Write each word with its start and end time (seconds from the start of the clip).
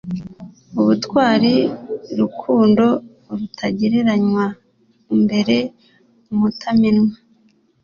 ubutwari, 0.79 1.55
rukundo 2.19 2.85
rutagereranywa, 3.39 4.45
umbere 5.13 5.57
umutamenwa 6.33 7.13